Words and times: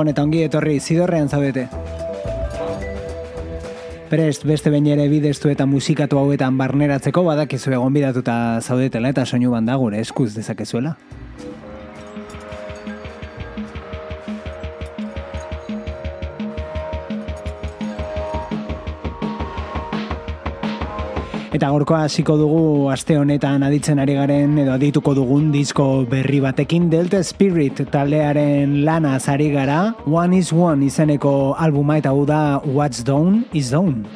Gabon 0.00 0.14
eta 0.14 0.22
ongi 0.24 0.38
etorri 0.40 0.78
zidorrean 0.80 1.26
zaudete. 1.28 1.66
Prest 4.08 4.46
beste 4.48 4.70
bain 4.72 4.86
ere 4.88 5.04
bideztu 5.12 5.52
eta 5.52 5.66
musikatu 5.68 6.16
hauetan 6.16 6.56
barneratzeko 6.56 7.20
badakizu 7.26 7.74
egon 7.76 7.92
bidatuta 7.92 8.34
zaudetela 8.64 9.12
eta 9.12 9.26
soinu 9.26 9.52
banda 9.52 9.76
gure 9.76 10.00
eskuz 10.00 10.30
dezakezuela. 10.38 10.94
Eta 21.60 21.68
gorkoa 21.74 22.06
hasiko 22.06 22.38
dugu 22.40 22.60
aste 22.88 23.18
honetan 23.20 23.60
aditzen 23.66 23.98
ari 24.00 24.14
garen 24.16 24.54
edo 24.62 24.72
adituko 24.72 25.12
dugun 25.18 25.50
disko 25.52 26.06
berri 26.08 26.40
batekin 26.40 26.86
Delta 26.88 27.20
Spirit 27.20 27.84
taldearen 27.92 28.78
lana 28.86 29.18
ari 29.34 29.50
gara 29.52 29.92
One 30.06 30.38
is 30.38 30.54
One 30.54 30.88
izeneko 30.88 31.54
albuma 31.58 31.98
eta 32.00 32.16
hau 32.16 32.24
da 32.24 32.60
What's 32.64 33.04
Done 33.04 33.44
is 33.52 33.68
Done. 33.76 34.08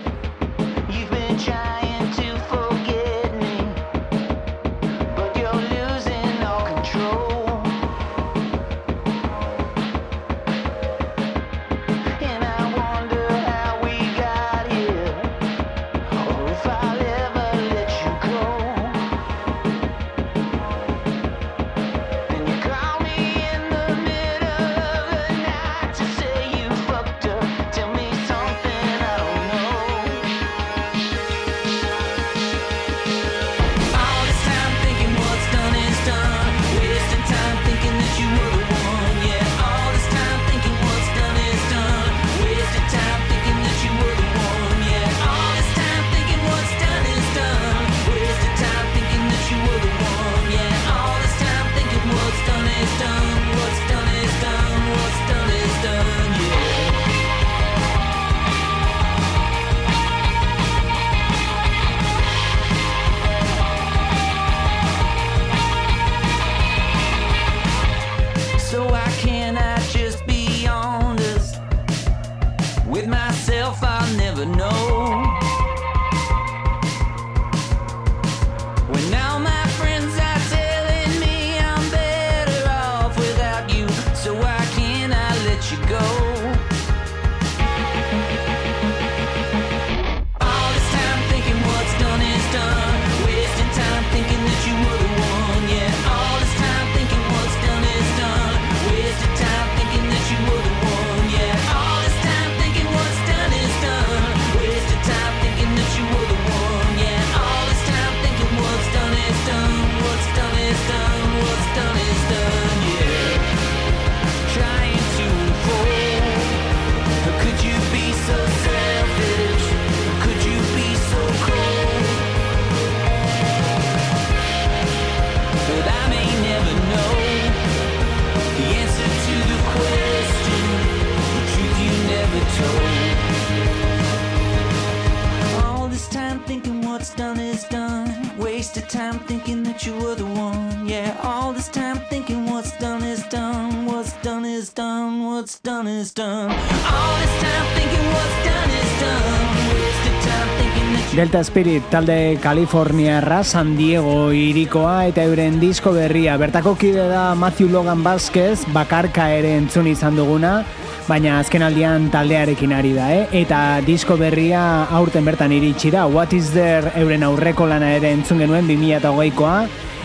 Delta 151.15 151.45
Spirit 151.45 151.85
talde 151.91 152.39
Californiarra 152.43 153.45
San 153.45 153.77
Diego 153.77 154.33
irikoa 154.35 155.07
eta 155.07 155.23
euren 155.23 155.61
disko 155.63 155.93
berria. 155.95 156.35
Bertako 156.41 156.73
kide 156.75 157.07
da 157.07 157.37
Matthew 157.39 157.69
Logan 157.71 158.03
Vazquez, 158.03 158.65
bakarka 158.75 159.29
ere 159.31 159.53
entzun 159.55 159.87
izan 159.87 160.19
duguna, 160.19 160.65
baina 161.07 161.39
azken 161.39 161.63
aldian 161.63 162.11
taldearekin 162.11 162.75
ari 162.75 162.93
da, 162.99 163.13
eh? 163.15 163.25
Eta 163.45 163.63
disko 163.87 164.19
berria 164.19 164.91
aurten 164.91 165.25
bertan 165.25 165.55
iritsi 165.55 165.95
da. 165.95 166.09
What 166.11 166.35
is 166.35 166.51
there 166.51 166.91
euren 166.99 167.23
aurreko 167.23 167.71
lana 167.71 167.95
ere 167.95 168.11
entzun 168.11 168.43
genuen 168.43 168.67
2008koa, 168.67 169.59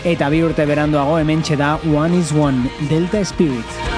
eta 0.06 0.30
bi 0.30 0.44
urte 0.46 0.62
beranduago 0.62 1.18
hemen 1.18 1.42
da 1.58 1.80
One 1.90 2.14
is 2.20 2.30
One, 2.30 2.70
Delta 2.88 3.24
Spirit. 3.24 3.89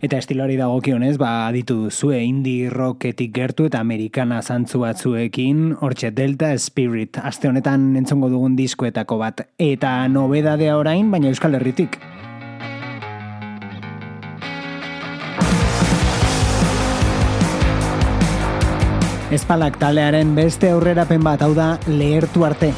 Eta 0.00 0.16
estilori 0.16 0.54
dagokionez, 0.56 1.18
ba 1.20 1.44
aditu 1.44 1.90
zue 1.92 2.22
indie 2.24 2.70
rocketik 2.72 3.34
gertu 3.36 3.66
eta 3.68 3.82
amerikana 3.84 4.38
zantzu 4.40 4.78
batzuekin, 4.80 5.74
hortxe 5.76 6.08
Delta 6.16 6.54
Spirit, 6.56 7.18
aste 7.20 7.50
honetan 7.50 7.84
entzongo 8.00 8.30
dugun 8.32 8.54
diskoetako 8.56 9.18
bat. 9.20 9.42
Eta 9.60 9.92
nobedadea 10.08 10.78
orain, 10.80 11.10
baina 11.12 11.28
Euskal 11.28 11.58
Herritik. 11.58 11.98
Espalak 19.30 19.76
talearen 19.78 20.32
beste 20.34 20.72
aurrerapen 20.72 21.20
bat 21.28 21.44
hau 21.44 21.52
da 21.52 21.74
lehertu 21.86 22.48
arte. 22.48 22.72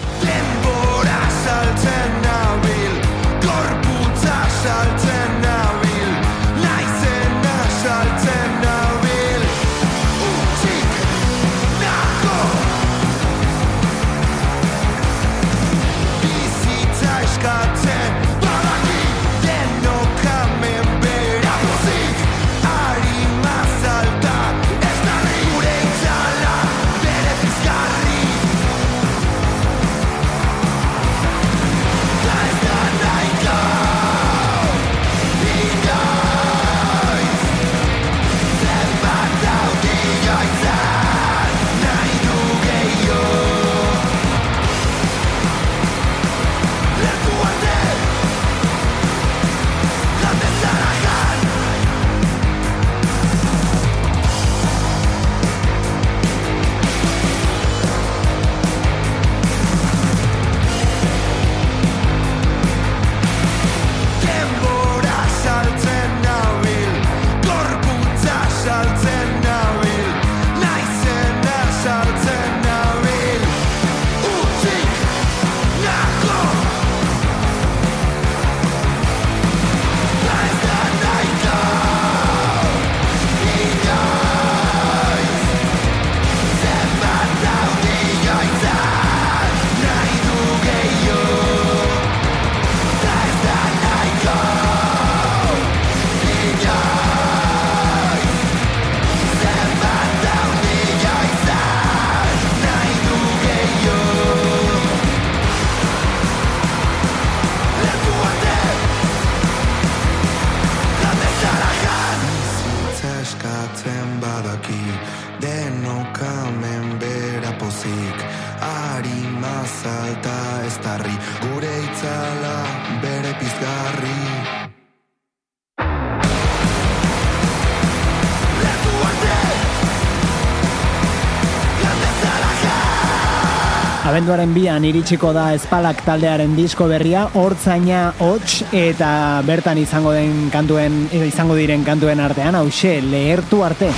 Abenduaren 134.22 134.52
bian 134.54 134.84
iritsiko 134.86 135.32
da 135.34 135.48
espalak 135.50 136.04
taldearen 136.06 136.52
disko 136.54 136.86
berria, 136.86 137.24
hortzaina 137.34 138.12
hots 138.22 138.60
eta 138.70 139.08
bertan 139.42 139.80
izango 139.82 140.12
den 140.14 140.44
kantuen 140.54 141.08
izango 141.26 141.56
diren 141.58 141.82
kantuen 141.82 142.22
artean, 142.22 142.54
hause, 142.54 143.00
lehertu 143.02 143.64
arte. 143.66 143.90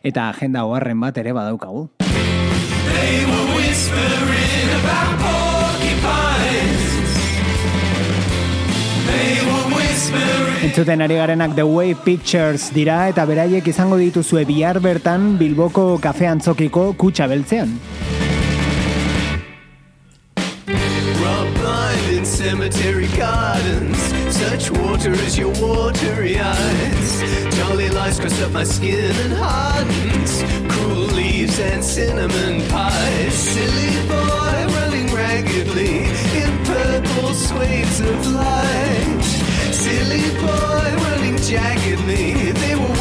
Eta 0.00 0.30
agenda 0.30 0.64
hoarren 0.64 1.04
bat 1.04 1.20
ere 1.20 1.36
badaukagu. 1.36 1.90
Entzuten 10.66 11.00
ari 11.00 11.14
garenak 11.14 11.52
The 11.54 11.62
Way 11.62 11.94
Pictures 11.94 12.72
dira 12.74 12.96
eta 13.06 13.22
beraiek 13.22 13.68
izango 13.70 14.00
dituzue 14.00 14.40
bihar 14.48 14.80
bertan 14.82 15.36
Bilboko 15.38 15.84
kafe 16.02 16.26
antzokiko 16.26 16.88
kutsa 16.98 17.28
beltzean. 17.30 17.78
cemetery 22.26 23.06
gardens. 23.16 23.98
Such 24.34 24.70
water 24.70 25.12
as 25.12 25.38
your 25.38 25.52
watery 25.62 26.38
eyes. 26.38 27.10
Jolly 27.56 27.88
lies 27.90 28.18
cross 28.20 28.40
up 28.42 28.52
my 28.52 28.64
skin 28.64 29.14
and 29.24 29.32
hardens. 29.32 30.42
Cool 30.74 31.06
leaves 31.18 31.58
and 31.60 31.82
cinnamon 31.82 32.60
pies. 32.68 33.34
Silly 33.34 33.90
boy 34.10 34.58
running 34.76 35.08
raggedly 35.14 36.10
In 36.42 36.52
purple 36.64 37.34
swathes 37.34 38.00
of 38.00 38.26
light 38.34 39.25
running 41.52 41.76
jaggedly. 41.76 42.54
They 42.54 42.74
were 42.74 42.95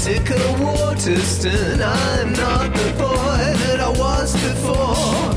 the 0.00 0.58
Waterston. 0.60 1.82
I'm 1.82 2.32
not 2.32 2.72
the 2.72 2.90
boy 2.98 3.42
that 3.62 3.80
I 3.80 3.88
was 3.90 4.32
before. 4.32 5.31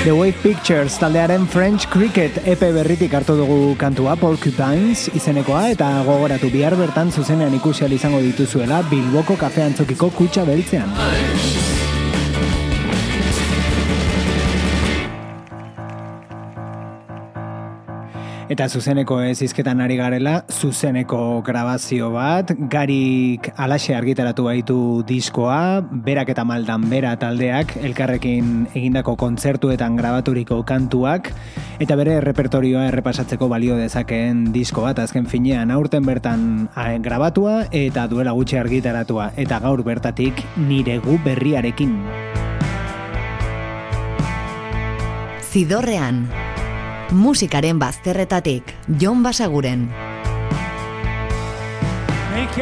The 0.00 0.12
Wave 0.16 0.40
Pictures 0.40 0.96
taldearen 0.96 1.44
French 1.46 1.84
Cricket 1.92 2.38
EP 2.48 2.62
berritik 2.72 3.12
hartu 3.12 3.36
dugu 3.36 3.76
kantua 3.76 4.14
Porcupines 4.16 5.10
izenekoa 5.12 5.66
eta 5.74 5.90
gogoratu 6.08 6.48
bihar 6.48 6.72
bertan 6.80 7.12
zuzenean 7.12 7.52
ikusi 7.60 7.84
ahal 7.84 7.98
izango 8.00 8.24
dituzuela 8.24 8.80
Bilboko 8.88 9.36
kafe 9.36 9.66
antzokiko 9.68 10.08
kutsa 10.16 10.48
beltzean. 10.48 11.59
Eta 18.50 18.64
zuzeneko 18.66 19.20
ez 19.22 19.44
izketan 19.44 19.78
ari 19.78 19.94
garela, 19.94 20.40
zuzeneko 20.50 21.38
grabazio 21.46 22.08
bat, 22.10 22.48
garik 22.72 23.46
alaxe 23.54 23.94
argitaratu 23.94 24.48
baitu 24.48 24.78
diskoa, 25.06 25.78
berak 25.86 26.32
eta 26.34 26.42
maldan 26.42 26.88
bera 26.90 27.12
taldeak, 27.14 27.76
elkarrekin 27.78 28.66
egindako 28.74 29.14
kontzertuetan 29.22 29.94
grabaturiko 29.94 30.58
kantuak, 30.66 31.30
eta 31.78 31.94
bere 31.94 32.18
repertorioa 32.26 32.88
errepasatzeko 32.88 33.46
balio 33.46 33.78
dezakeen 33.78 34.48
disko 34.50 34.82
bat, 34.82 34.98
azken 34.98 35.30
finean. 35.30 35.70
Aurten 35.70 36.02
bertan 36.02 36.66
grabatua 37.06 37.68
eta 37.70 38.08
duela 38.10 38.34
gutxi 38.34 38.58
argitaratua, 38.58 39.30
eta 39.38 39.62
gaur 39.62 39.86
bertatik 39.86 40.42
nire 40.58 40.98
gu 41.06 41.20
berriarekin. 41.22 42.00
Zidorrean, 45.50 46.24
musikaren 47.12 47.78
bazterretatik, 47.78 48.74
Jon 49.00 49.22
Basaguren. 49.22 49.88
Nik 52.34 52.56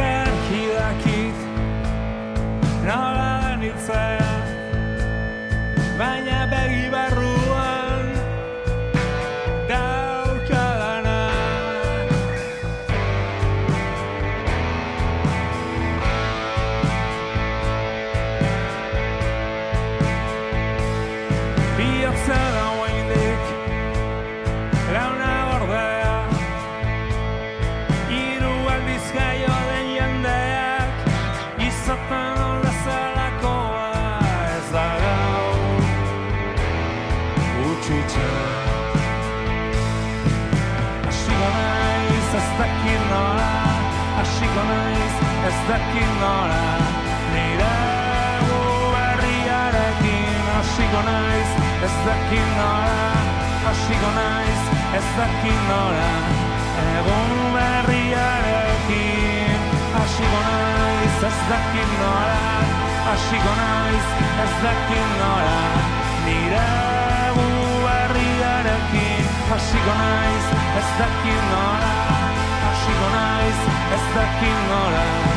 naiz 73.99 74.15
ez 74.15 75.28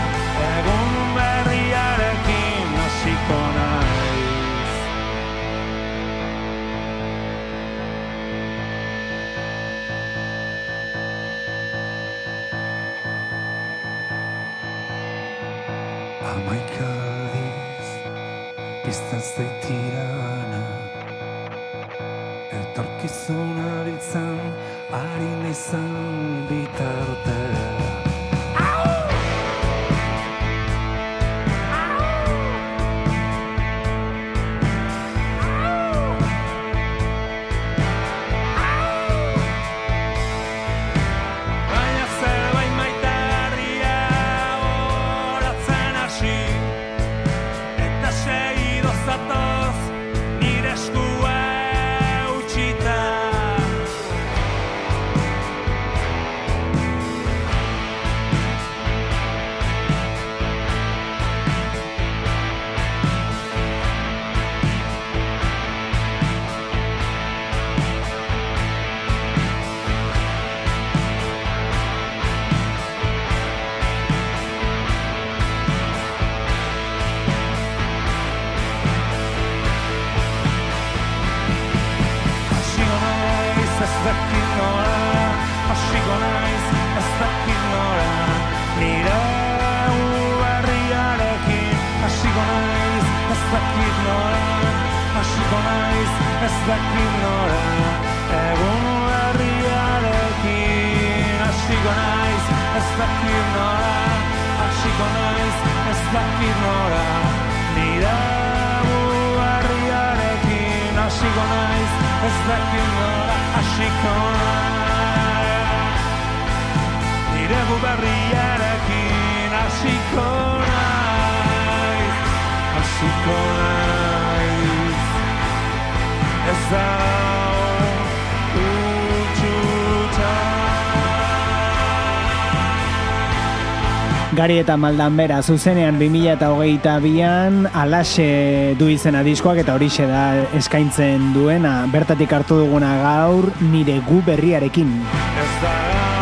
Gari 134.41 134.55
eta 134.57 134.73
maldan 134.73 135.19
bera 135.19 135.35
zuzenean 135.45 135.99
2008an 136.01 137.59
alaxe 137.77 138.73
du 138.79 138.87
izena 138.89 139.21
diskoak 139.21 139.61
eta 139.61 139.75
horixe 139.77 140.07
da 140.09 140.23
eskaintzen 140.57 141.29
duena 141.35 141.75
bertatik 141.93 142.33
hartu 142.39 142.57
duguna 142.63 142.95
gaur 143.03 143.51
nire 143.61 143.99
gu 144.09 144.23
berriarekin. 144.25 144.97
Ez 145.45 145.51
da 145.61 146.20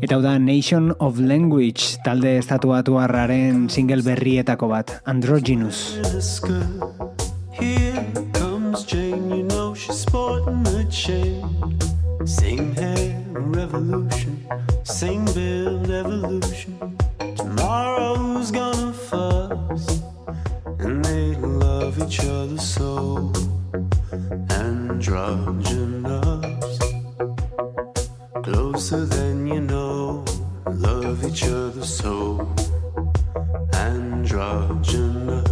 Eta 0.00 0.16
hau 0.16 0.22
da 0.24 0.38
Nation 0.38 0.94
of 0.98 1.18
Language 1.20 1.98
talde 2.04 2.30
estatuatuarraren 2.40 3.66
single 3.68 4.00
berrietako 4.00 4.68
bat, 4.72 5.02
Androgynous. 5.04 5.98
the. 6.00 6.64
Here 7.52 8.06
comes 8.32 8.84
Jane, 8.86 9.28
you 9.30 9.42
know 9.44 9.74
she's 9.74 10.00
sporting 10.00 10.66
a 10.68 10.84
chain. 10.88 11.44
Same 12.24 12.72
hair, 12.76 13.12
revolution. 13.34 14.40
Same 14.84 15.26
build, 15.34 15.90
evolution. 15.90 16.78
Tomorrow's 17.36 18.50
gonna 18.50 18.94
fuss, 18.94 20.00
and 20.78 21.04
they 21.04 21.36
love 21.36 21.98
each 22.00 22.20
other 22.20 22.56
so. 22.56 23.30
Androgynous, 24.48 25.98
closer 28.42 29.04
than 29.04 29.46
you 29.46 29.60
know. 29.60 29.79
Love 30.80 31.24
each 31.26 31.44
other 31.44 31.84
so. 31.84 32.48
Androgynous. 33.74 35.44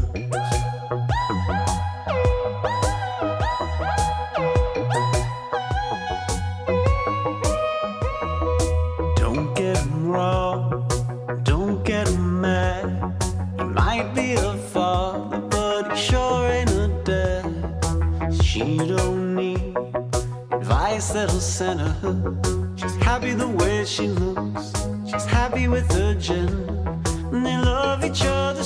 Don't 9.16 9.54
get 9.54 9.76
him 9.76 10.08
wrong, 10.08 10.88
don't 11.42 11.84
get 11.84 12.08
him 12.08 12.40
mad. 12.40 12.86
He 13.58 13.64
might 13.64 14.14
be 14.14 14.32
a 14.32 14.54
father, 14.72 15.40
but 15.40 15.92
he 15.92 15.96
sure 15.98 16.48
ain't 16.48 16.70
a 16.70 16.88
dad. 17.04 18.42
She 18.42 18.78
don't 18.78 19.34
need 19.34 19.76
advice 20.52 21.10
that'll 21.12 21.38
center 21.38 21.90
her. 22.02 22.16
She's 22.76 22.96
happy 22.96 23.34
the 23.34 23.48
way 23.48 23.84
she 23.84 24.06
looks, 24.08 24.27
happy 25.58 25.68
with 25.68 25.90
her 25.92 26.14
gin, 26.14 26.48
And 27.32 27.44
they 27.44 27.56
love 27.56 28.04
each 28.04 28.22
other 28.24 28.62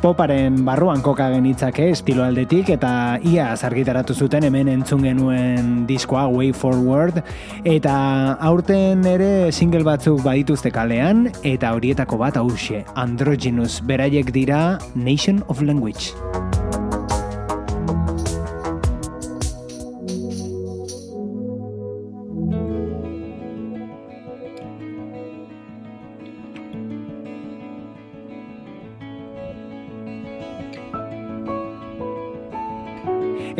Synthpoparen 0.00 0.62
barruan 0.64 1.02
koka 1.04 1.26
genitzake 1.28 1.90
estilo 1.92 2.22
aldetik 2.24 2.70
eta 2.72 3.18
ia 3.20 3.50
argitaratu 3.52 4.14
zuten 4.16 4.46
hemen 4.48 4.70
entzun 4.72 5.02
genuen 5.04 5.84
diskoa 5.84 6.22
Way 6.32 6.54
Forward 6.56 7.20
eta 7.68 7.98
aurten 8.40 9.04
ere 9.04 9.52
single 9.52 9.84
batzuk 9.84 10.24
badituzte 10.24 10.72
kalean 10.72 11.26
eta 11.44 11.74
horietako 11.76 12.16
bat 12.24 12.40
hause 12.40 12.80
Androgynous 12.96 13.82
beraiek 13.84 14.32
dira 14.32 14.78
Nation 14.96 15.44
of 15.48 15.60
Language. 15.60 16.16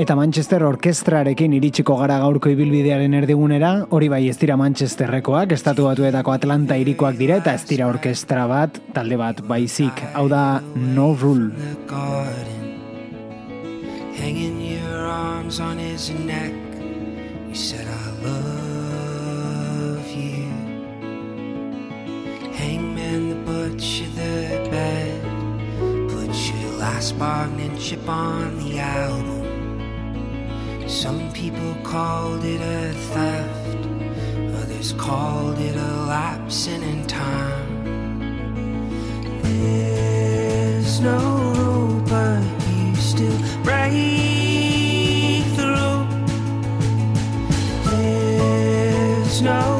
Eta 0.01 0.15
Manchester 0.17 0.63
orkestrarekin 0.65 1.53
iritsiko 1.59 1.99
gara 1.99 2.17
gaurko 2.23 2.49
ibilbidearen 2.49 3.13
erdigunera, 3.19 3.73
hori 3.93 4.09
bai 4.09 4.23
ez 4.31 4.39
dira 4.41 4.57
Manchesterrekoak, 4.57 5.53
estatu 5.53 5.85
batuetako 5.91 6.33
Atlanta 6.33 6.79
irikoak 6.81 7.19
dira 7.21 7.37
eta 7.43 7.53
ez 7.59 7.67
dira 7.69 7.91
orkestra 7.91 8.47
bat, 8.49 8.81
talde 8.97 9.21
bat 9.21 9.45
baizik, 9.45 10.01
hau 10.15 10.27
da 10.33 10.63
No 10.97 11.13
Rule. 11.21 11.53
hanging 14.21 14.61
your 14.61 15.07
arms 15.07 15.61
on 15.61 15.79
his 15.79 16.11
neck. 16.11 16.53
You 17.49 17.55
said, 17.55 17.87
I 17.87 18.11
love 18.29 20.07
you. 20.11 20.45
Hangman, 22.53 23.31
the 23.31 23.37
butcher, 23.47 24.09
the 24.21 24.69
bed. 24.71 25.23
Put 26.11 26.33
your 26.51 26.73
last 26.79 27.19
bargain 27.19 27.79
chip 27.79 28.07
on 28.09 28.59
the 28.59 28.79
album. 28.79 29.40
Some 30.91 31.33
people 31.33 31.77
called 31.85 32.45
it 32.45 32.61
a 32.61 32.93
theft, 32.93 33.87
others 34.61 34.93
called 34.93 35.59
it 35.59 35.77
a 35.77 36.05
lapsing 36.07 36.83
in 36.83 37.07
time. 37.07 37.85
There's 39.41 41.01
no 41.01 41.19
rule, 41.55 42.03
but 42.07 42.43
you 42.69 42.95
still 42.97 43.39
break 43.63 45.45
through. 45.55 46.07
There's 47.89 49.41
no 49.41 49.80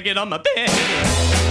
get 0.00 0.16
on 0.16 0.28
my 0.28 0.38
bed. 0.38 1.49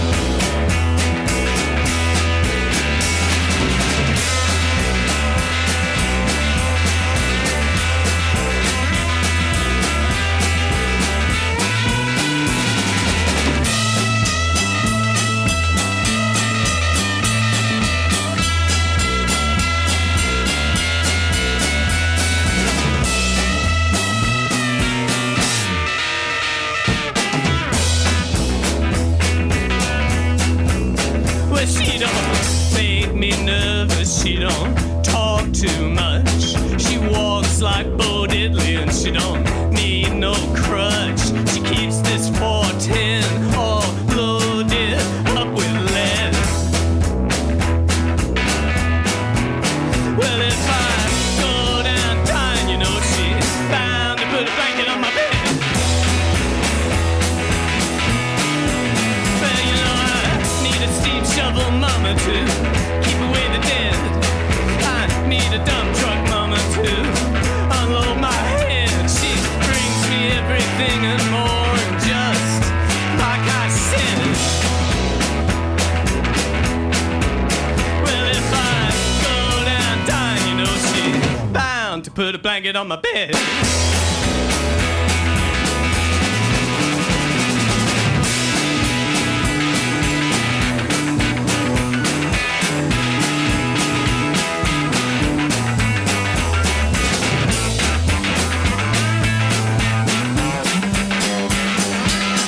put 82.20 82.34
a 82.34 82.38
blanket 82.38 82.76
on 82.76 82.86
my 82.86 82.96
bed. 82.96 83.99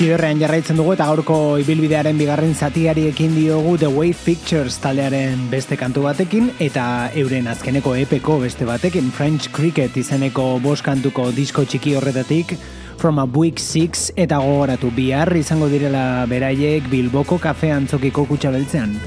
Biderrean 0.03 0.41
jarraitzen 0.43 0.81
dugu 0.81 0.97
eta 0.97 1.05
gaurko 1.07 1.35
ibilbidearen 1.62 2.17
bigarren 2.19 2.57
zatiari 2.59 3.05
ekin 3.07 3.37
diogu 3.37 3.77
The 3.79 3.87
Wave 3.87 4.19
Pictures 4.25 4.81
taldearen 4.83 5.45
beste 5.53 5.79
kantu 5.79 6.03
batekin 6.09 6.49
eta 6.59 7.12
euren 7.23 7.47
azkeneko 7.53 7.95
epeko 8.01 8.41
beste 8.43 8.67
batekin 8.67 9.12
French 9.15 9.47
Cricket 9.55 10.01
izeneko 10.03 10.57
bost 10.65 10.83
kantuko 10.83 11.29
disko 11.37 11.62
txiki 11.62 11.95
horretatik 12.01 12.57
From 12.99 13.23
a 13.23 13.29
Week 13.31 13.62
6 13.62 14.17
eta 14.19 14.43
gogoratu 14.43 14.91
bihar 14.97 15.37
izango 15.38 15.71
direla 15.71 16.27
beraiek 16.27 16.91
Bilboko 16.91 17.38
kafe 17.38 17.71
antzokiko 17.71 18.27
kutsa 18.27 18.51
beltzean. 18.51 18.99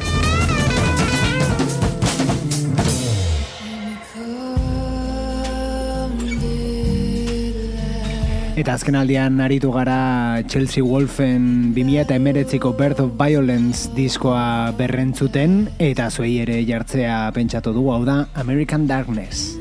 Eta 8.55 8.71
azkenaldian 8.79 9.41
aritu 9.43 9.67
gara 9.75 10.39
Chelsea 10.47 10.79
Wolfen 10.79 11.73
2008ko 11.75 12.71
Birth 12.79 13.03
of 13.03 13.11
Violence 13.19 13.91
diskoa 13.97 14.71
berrentzuten 14.79 15.65
eta 15.75 16.07
zuei 16.07 16.37
ere 16.39 16.61
jartzea 16.63 17.33
pentsatu 17.35 17.75
du 17.75 17.89
hau 17.91 18.05
da 18.07 18.21
American 18.39 18.87
Darkness. 18.87 19.59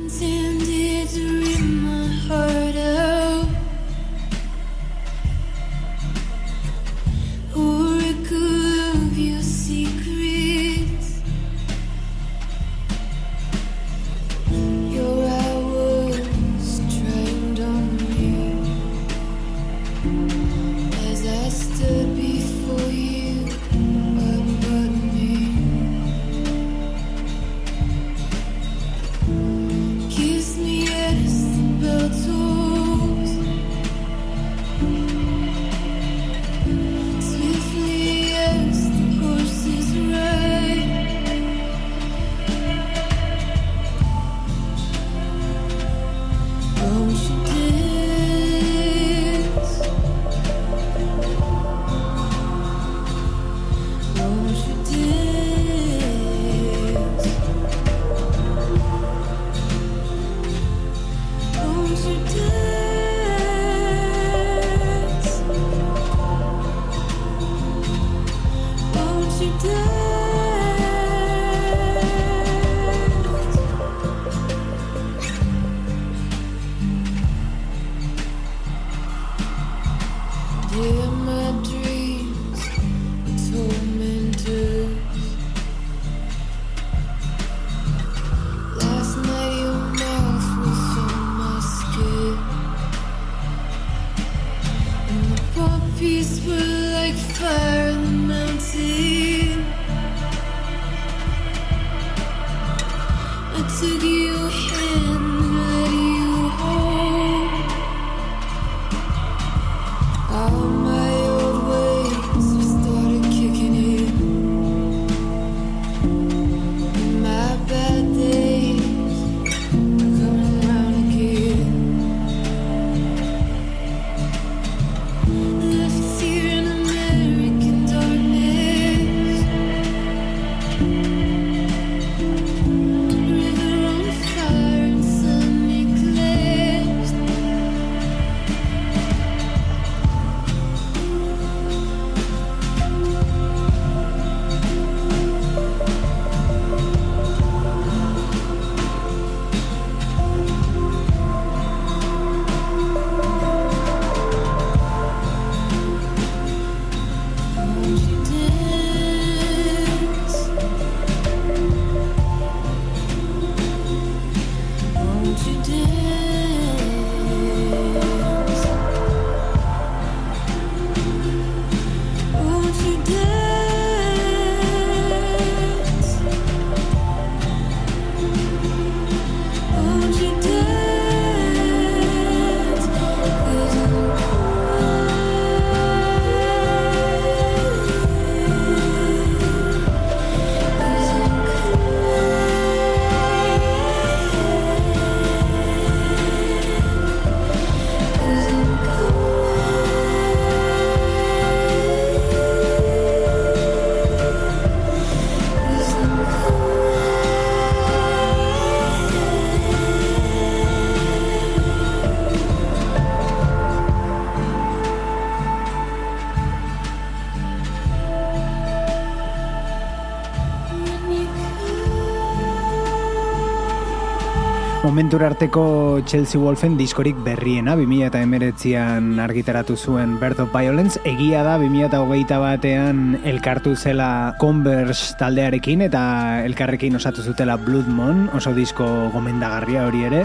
momentura 224.94 225.26
arteko 225.26 226.02
Chelsea 226.06 226.38
Wolfen 226.38 226.76
diskorik 226.78 227.16
berriena 227.26 227.74
2019an 227.74 229.18
argitaratu 229.18 229.74
zuen 229.74 230.20
Birth 230.20 230.44
of 230.44 230.52
Violence 230.54 231.00
egia 231.02 231.40
da 231.42 231.56
2021 231.58 232.38
batean 232.38 233.00
elkartu 233.26 233.72
zela 233.74 234.36
Converse 234.38 235.16
taldearekin 235.18 235.82
eta 235.88 236.04
elkarrekin 236.46 236.94
osatu 236.94 237.26
zutela 237.26 237.56
Blood 237.58 237.90
Moon 237.90 238.28
oso 238.38 238.54
disko 238.54 238.86
gomendagarria 239.10 239.82
hori 239.88 240.06
ere. 240.06 240.22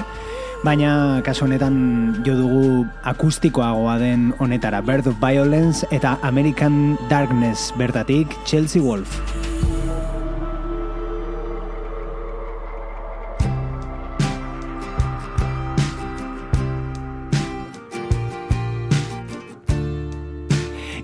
Baina 0.62 1.23
kasu 1.25 1.47
honetan 1.47 2.21
jo 2.21 2.38
dugu 2.38 2.86
akustikoagoa 3.10 3.97
den 3.97 4.36
honetara. 4.38 4.86
Birth 4.86 5.10
of 5.10 5.17
Violence 5.17 5.82
eta 5.89 6.19
American 6.21 6.93
Darkness 7.10 7.73
bertatik 7.73 8.38
Chelsea 8.45 8.86
Wolf. 8.86 9.17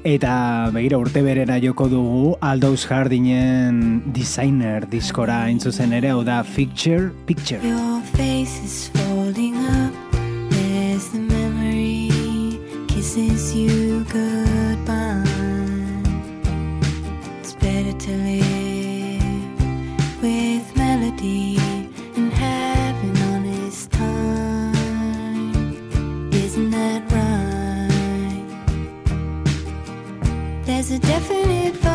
Eta 0.05 0.69
begira 0.69 0.99
urte 1.01 1.23
berera 1.25 1.55
joko 1.57 1.87
dugu 1.89 2.35
Aldous 2.45 2.83
Hardinen 2.93 4.03
designer 4.13 4.85
diskora 4.85 5.39
intzuzen 5.49 5.95
ere, 5.97 6.11
hau 6.13 6.21
da 6.21 6.43
Picture 6.45 7.09
Picture. 7.25 7.57
Your 7.65 8.03
face 8.13 8.61
is 8.61 8.91
folding 8.93 9.57
up, 9.57 9.93
there's 10.51 11.09
the 11.09 11.25
memory, 11.25 12.11
kisses 12.87 13.55
you. 13.55 13.84
There's 30.87 30.99
a 30.99 31.07
definite 31.07 31.94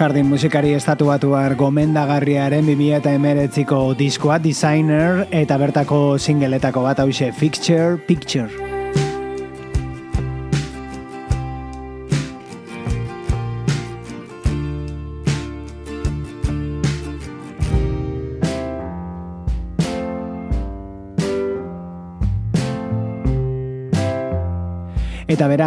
Hardin 0.00 0.30
musikari 0.32 0.70
estatu 0.72 1.10
batuar 1.10 1.52
gomendagarriaren 1.60 2.64
2008ko 2.64 3.80
diskoa 3.98 4.38
Designer 4.40 5.26
eta 5.42 5.60
bertako 5.60 6.00
singeletako 6.16 6.86
bat 6.88 7.04
hause 7.04 7.28
Fixture 7.36 8.00
Picture. 8.08 8.59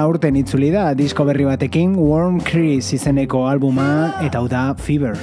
Eta 0.04 0.10
bera 0.10 0.18
urten 0.18 0.36
itzuli 0.36 0.68
da 0.74 0.82
disko 1.00 1.24
berri 1.24 1.46
batekin 1.48 1.94
Warm 1.96 2.42
Crease 2.44 2.98
izeneko 2.98 3.46
albuma 3.48 3.88
eta 4.28 4.44
hau 4.44 4.52
da 4.52 4.74
Fever. 4.76 5.16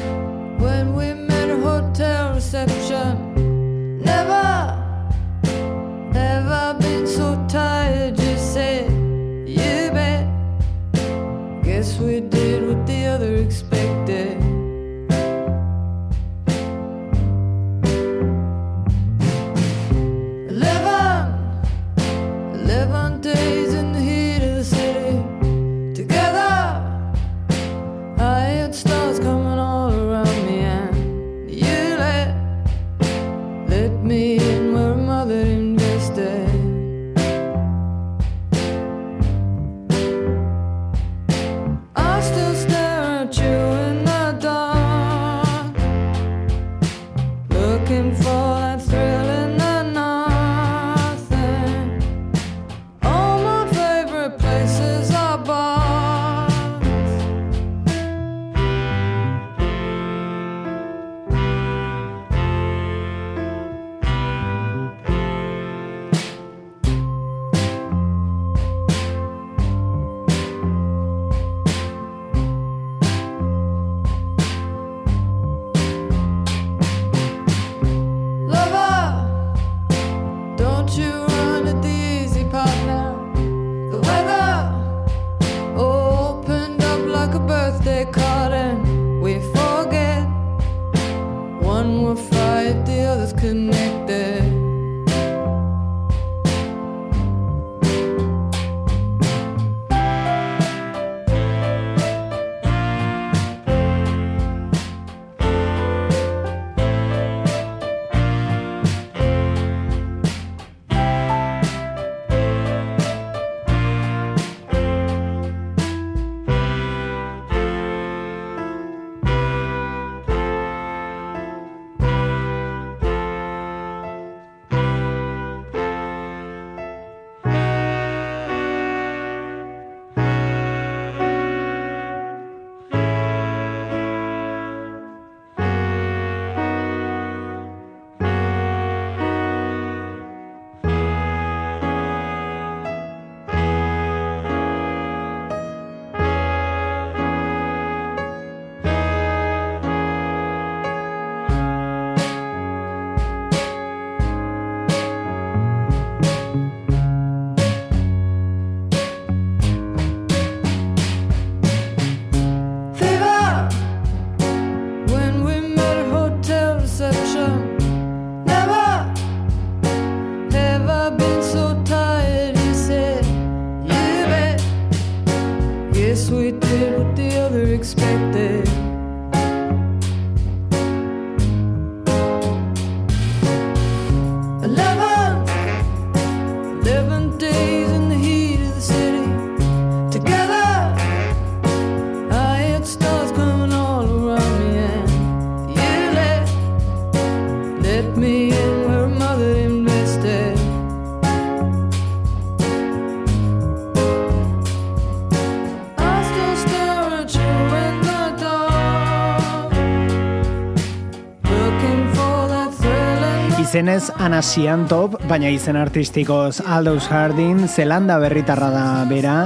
Izenez 213.80 214.10
Anasian 214.20 214.82
Top, 214.90 215.14
baina 215.24 215.48
izen 215.48 215.78
artistikoz 215.80 216.60
Aldous 216.60 217.06
Hardin, 217.08 217.62
Zelanda 217.64 218.18
berritarra 218.20 218.68
da 218.74 218.82
bera, 219.08 219.36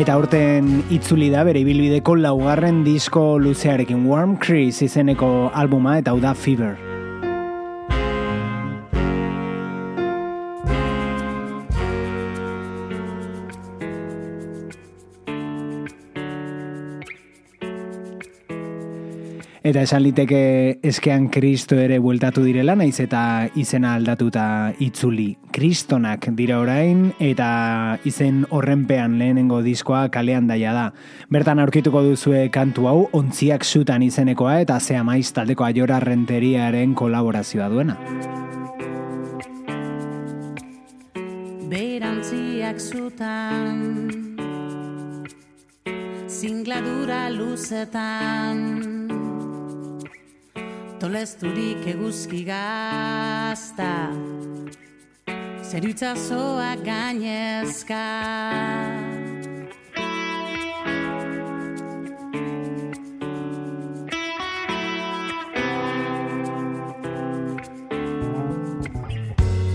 eta 0.00 0.16
urten 0.16 0.70
itzuli 0.88 1.28
da 1.28 1.44
bere 1.44 1.60
ibilbideko 1.60 2.16
laugarren 2.16 2.80
disko 2.88 3.26
luzearekin 3.36 4.08
Warm 4.08 4.38
Crease 4.40 4.88
izeneko 4.88 5.50
albuma 5.52 5.98
eta 6.00 6.16
hau 6.16 6.24
da 6.24 6.32
Fever. 6.32 6.93
Eta 19.64 19.80
esan 19.80 20.02
liteke 20.04 20.78
eskean 20.84 21.30
kristo 21.32 21.78
ere 21.80 21.96
bueltatu 21.96 22.42
direla, 22.44 22.74
naiz 22.76 22.98
eta 23.00 23.48
izena 23.56 23.94
aldatuta 23.96 24.74
itzuli. 24.84 25.30
Kristonak 25.56 26.26
dira 26.36 26.58
orain, 26.60 27.06
eta 27.16 27.96
izen 28.04 28.42
horrenpean 28.52 29.16
lehenengo 29.16 29.62
diskoa 29.64 30.10
kalean 30.12 30.50
daia 30.52 30.74
da. 30.76 30.84
Bertan 31.32 31.64
aurkituko 31.64 32.02
duzue 32.04 32.50
kantu 32.52 32.90
hau, 32.90 32.98
ontziak 33.16 33.64
zutan 33.64 34.04
izenekoa 34.04 34.58
eta 34.66 34.76
zea 34.80 35.00
maiz 35.00 35.32
taldeko 35.32 35.64
aiora 35.64 35.96
renteriaren 36.04 36.92
kolaborazioa 36.92 37.72
duena. 37.72 37.96
Berantziak 41.72 42.84
zutan 42.84 43.80
zingladura 46.28 47.30
luzetan 47.32 48.93
Tolesturik 51.04 51.84
eguzki 51.84 52.46
gazta. 52.48 54.08
Zer 55.60 55.84
itzazoak 55.84 56.80
gainezka. 56.80 57.98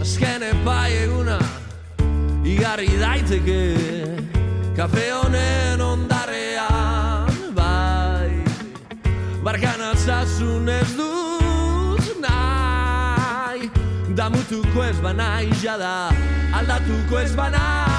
Azken 0.02 0.48
epai 0.50 0.98
eguna 1.04 1.38
Igarri 2.42 2.90
daiteke 2.98 3.62
Kafe 4.74 5.12
honen 5.14 5.86
ondarrean 5.92 7.54
Bai. 7.54 8.34
Barkan 9.46 9.90
altzasun 9.92 10.74
Damutuko 14.30 14.84
ez 14.86 14.98
banaiz 15.02 15.58
jada 15.64 15.94
Aldatuko 16.54 17.18
ez 17.24 17.34
banaiz 17.34 17.99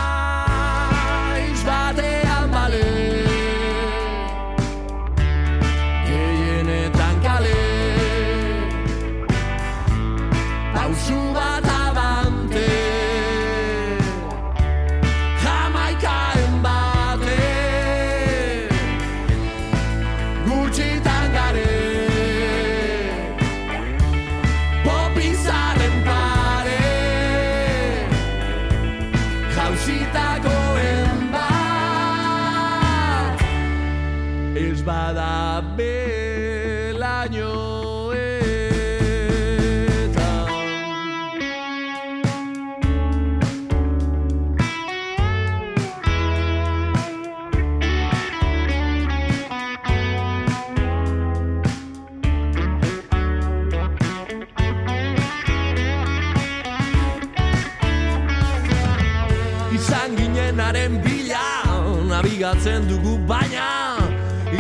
Nabigatzen 62.60 62.88
dugu 62.88 63.16
baina 63.26 63.96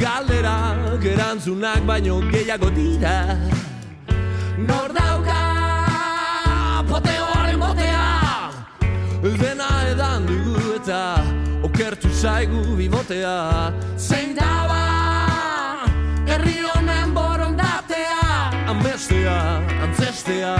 Galderak 0.00 1.04
erantzunak 1.04 1.84
baino 1.84 2.20
gehiago 2.32 2.70
dira. 2.72 3.36
Nor 4.56 4.88
dauka 4.96 5.40
Poteoaren 6.88 7.60
botea 7.60 8.52
Dena 9.20 9.68
edan 9.92 10.26
dugu 10.26 10.76
eta 10.76 11.20
Okertu 11.62 12.08
zaigu 12.08 12.76
bibotea. 12.76 13.72
Zein 13.98 14.34
daba 14.34 15.84
Herri 16.24 16.56
honen 16.72 17.12
borondatea 17.12 18.64
Amestea, 18.72 19.60
antzestea 19.84 20.56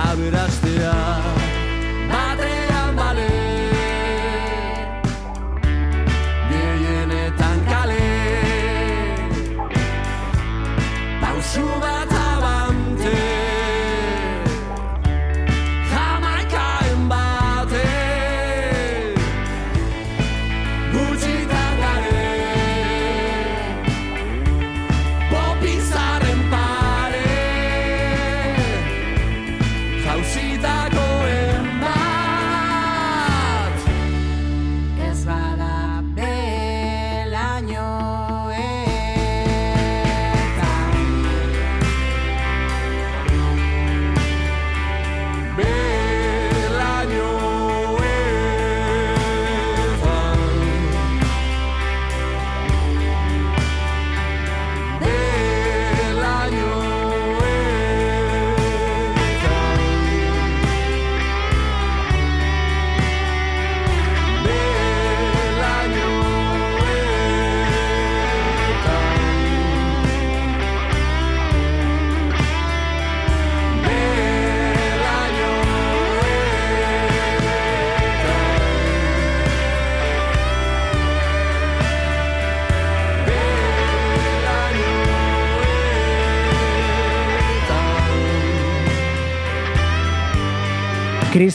Aberastea 0.00 1.49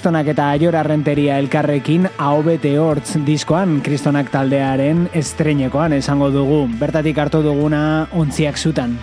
Kristonak 0.06 0.28
eta 0.36 0.52
Aiora 0.54 0.84
Renteria 0.86 1.40
elkarrekin 1.42 2.04
ahobete 2.22 2.76
hortz 2.78 3.16
diskoan 3.26 3.80
Kristonak 3.82 4.28
taldearen 4.30 5.08
estreinekoan 5.18 5.96
esango 5.98 6.28
dugu. 6.30 6.60
Bertatik 6.78 7.18
hartu 7.18 7.42
duguna 7.42 7.80
ontziak 8.14 8.62
zutan. 8.62 8.94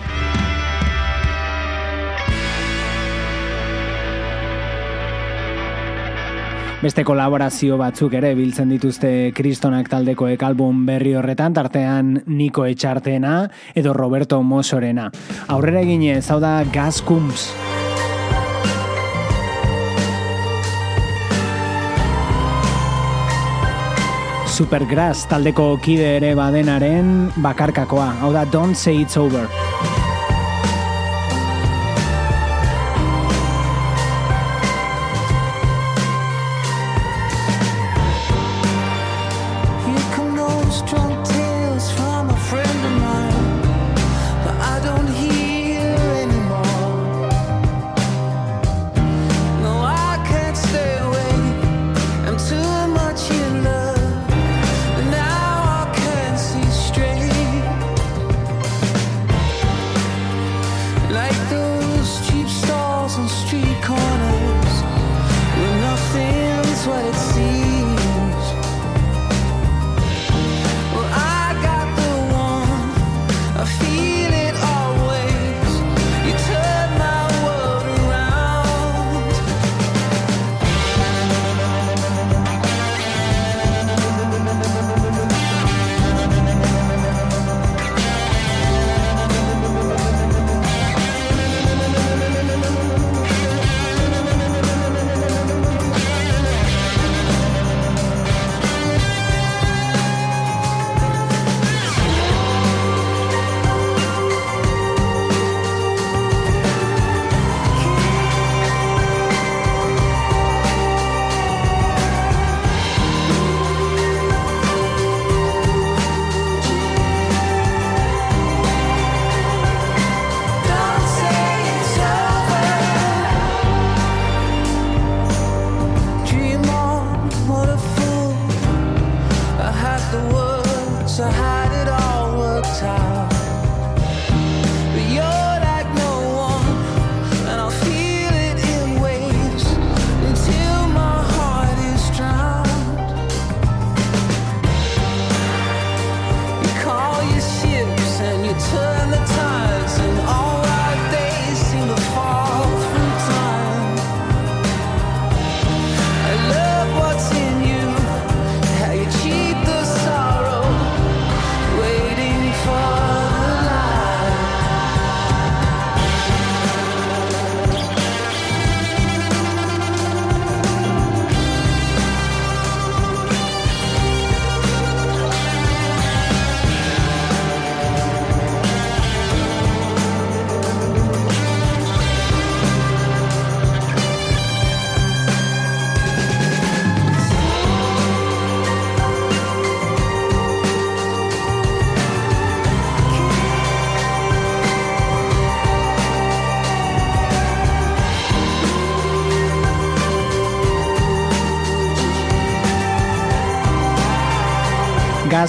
Beste 6.79 7.03
kolaborazio 7.03 7.75
batzuk 7.83 8.15
ere 8.15 8.31
biltzen 8.39 8.71
dituzte 8.71 9.33
Kristonak 9.35 9.91
taldekoek 9.91 10.39
album 10.47 10.85
berri 10.87 11.17
horretan, 11.19 11.51
tartean 11.51 12.21
Niko 12.31 12.63
Etxartena 12.63 13.49
edo 13.75 13.91
Roberto 13.91 14.39
Mosorena. 14.39 15.11
Aurrera 15.51 15.83
eginez, 15.83 16.29
hau 16.31 16.39
da 16.39 16.61
Gas 16.71 17.03
Cumps. 17.03 17.49
Supergrass 24.53 25.23
taldeko 25.31 25.63
kide 25.81 26.11
ere 26.19 26.35
badenaren 26.37 27.31
bakarkakoa. 27.41 28.11
Hau 28.21 28.29
da 28.37 28.45
Don't 28.45 28.77
Say 28.77 29.01
It's 29.01 29.17
Over. 29.17 30.02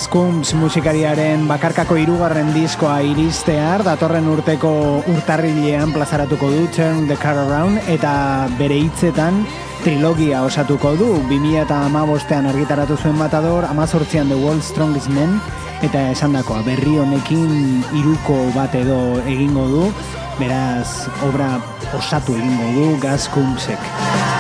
Gazkums 0.05 0.51
musikariaren 0.61 1.47
bakarkako 1.49 1.97
hirugarren 1.97 2.51
diskoa 2.53 2.99
iristear, 3.09 3.81
datorren 3.87 4.27
urteko 4.29 4.73
urtarrilean 5.09 5.95
plazaratuko 5.95 6.51
du 6.53 6.67
Turn 6.77 7.07
the 7.09 7.17
Car 7.17 7.41
Around, 7.41 7.81
eta 7.89 8.45
bere 8.59 8.77
hitzetan 8.83 9.41
trilogia 9.81 10.43
osatuko 10.45 10.93
du. 11.01 11.09
2000 11.33 11.57
eta 11.63 11.81
amabostean 11.89 12.51
argitaratu 12.53 12.99
zuen 13.01 13.17
matador, 13.17 13.65
amazortzian 13.65 14.29
The 14.29 14.37
World's 14.45 14.69
Strongest 14.75 15.09
Men, 15.09 15.41
eta 15.81 16.11
esandakoa 16.13 16.61
berri 16.69 16.99
honekin 17.01 17.81
iruko 17.97 18.43
bat 18.53 18.77
edo 18.77 19.01
egingo 19.25 19.65
du, 19.73 19.89
beraz 20.37 21.09
obra 21.25 21.55
osatu 21.97 22.37
egingo 22.37 22.75
du 22.77 22.91
Gazkumsek. 23.09 24.34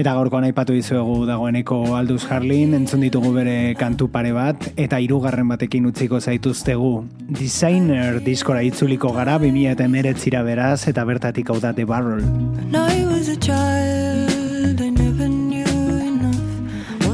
Eta 0.00 0.14
gaurkoan 0.16 0.46
aipatu 0.46 0.72
dizuegu 0.72 1.26
dagoeneko 1.28 1.76
Aldous 1.92 2.22
Harlin, 2.32 2.72
entzun 2.72 3.02
ditugu 3.04 3.34
bere 3.34 3.74
kantu 3.76 4.06
pare 4.08 4.30
bat, 4.32 4.70
eta 4.80 4.96
hirugarren 4.96 5.50
batekin 5.52 5.84
utziko 5.90 6.16
zaituztegu. 6.24 6.92
Designer 7.36 8.22
diskora 8.24 8.62
itzuliko 8.64 9.12
gara, 9.12 9.36
2000 9.42 9.74
eta 9.76 10.42
beraz, 10.42 10.88
eta 10.88 11.04
bertatik 11.04 11.50
hau 11.50 11.58
da 11.60 11.74
The 11.74 11.84
Barrel. 11.84 12.24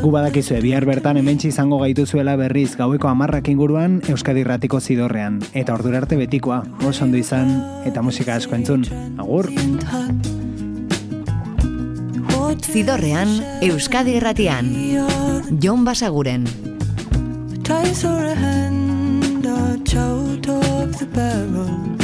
Gu 0.07 0.13
badakizue, 0.15 0.61
bihar 0.63 0.87
bertan 0.87 1.19
hementsi 1.19 1.49
izango 1.49 1.81
gaituzuela 1.83 2.37
berriz 2.39 2.77
gaueko 2.79 3.09
amarrak 3.11 3.49
inguruan 3.49 3.99
Euskadi 4.07 4.47
Ratiko 4.47 4.79
zidorrean. 4.79 5.43
Eta 5.55 5.75
ordura 5.75 5.99
arte 6.05 6.15
betikoa, 6.15 6.63
oso 6.87 7.03
ondo 7.03 7.19
izan, 7.19 7.51
eta 7.85 8.07
musika 8.07 8.39
asko 8.39 8.55
entzun. 8.55 8.87
Agur! 9.19 9.51
Zidorrean, 12.63 13.61
Euskadi 13.63 14.17
Irratian. 14.17 14.71
Jon 15.59 15.85
Basaguren. 15.85 16.47
Ties 17.63 18.05
or 18.05 18.25
a 18.25 18.35
hand 18.35 19.47
are 19.47 19.77
out 19.99 20.49
of 20.49 20.99
the 20.99 21.07
barrel. 21.07 21.96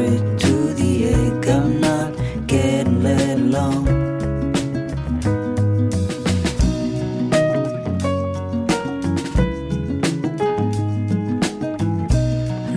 To 0.00 0.72
the 0.80 1.08
egg. 1.12 1.46
I'm 1.46 1.78
not 1.78 2.10
getting 2.46 3.02
let 3.02 3.36
along. 3.36 3.84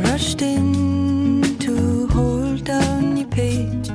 Rushed 0.03 0.41
in 0.41 1.57
to 1.59 2.07
hold 2.07 2.65
down 2.65 3.15
your 3.15 3.29
page. 3.29 3.87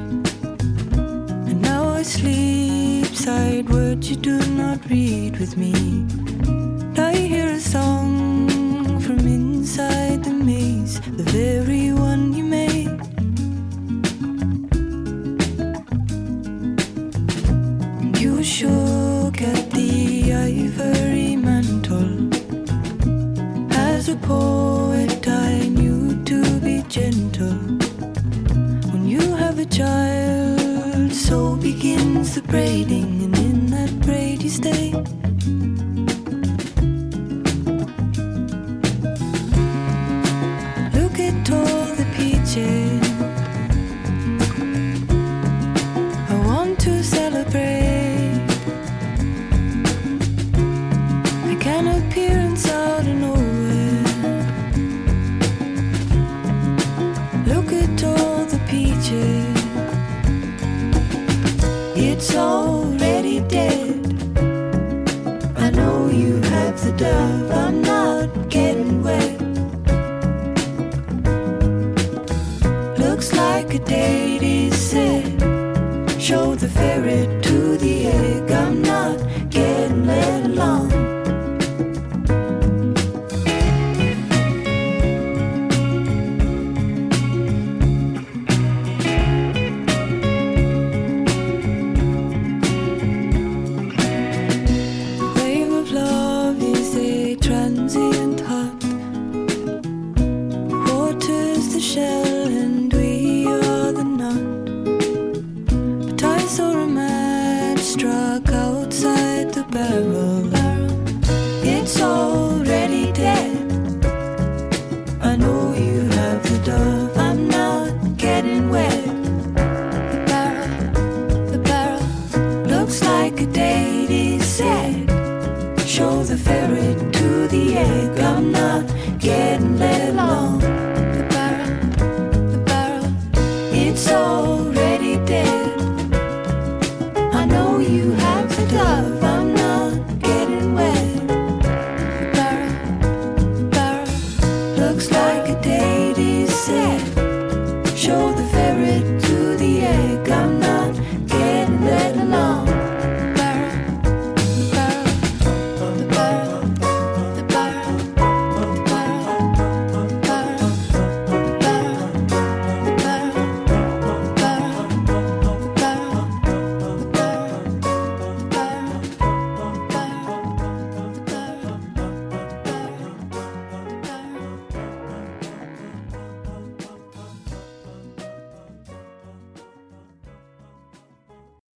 And 1.49 1.61
now 1.61 1.87
I 1.91 2.03
sleep 2.03 3.15
side 3.15 3.69
words 3.69 4.09
you 4.09 4.17
do 4.17 4.39
not 4.63 4.79
read 4.89 5.39
with 5.39 5.59
me. 5.59 5.75
I 6.97 7.13
hear 7.15 7.49
a 7.49 7.61
song 7.61 8.49
from 9.01 9.19
inside 9.19 10.25
the 10.25 10.33
maze, 10.33 10.99
the 11.03 11.25
very 11.25 11.68
child, 29.71 31.13
so 31.13 31.57
begins 31.57 32.35
the 32.35 32.43
braiding, 32.43 33.23
and 33.23 33.39
in 33.39 33.67
that 33.67 34.01
braid 34.01 34.43
you 34.43 34.51
stay. 34.51 35.18